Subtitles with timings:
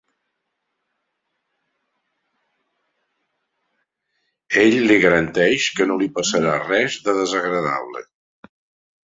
[4.63, 8.05] Ell li garanteix que no li passarà res de desagradable.